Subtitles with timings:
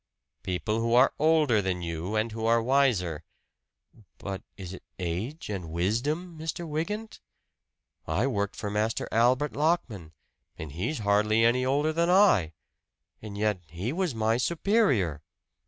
[0.41, 3.23] "People who are older than you, and who are wiser"
[4.17, 6.67] "But is it age and wisdom, Mr.
[6.67, 7.21] Wygant?
[8.07, 10.13] I worked for Master Albert Lockman,
[10.57, 12.53] and he's hardly any older than I.
[13.21, 15.21] And yet he was my superior!"